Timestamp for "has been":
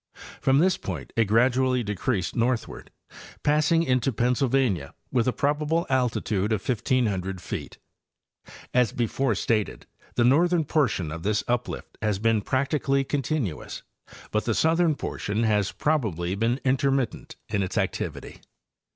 12.01-12.41